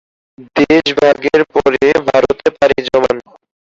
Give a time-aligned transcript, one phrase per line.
[0.57, 3.15] দেশ ভাগ এর পরে ভারতে পাড়ি জমান।